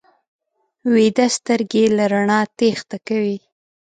[0.93, 3.37] ویده سترګې له رڼا تېښته کوي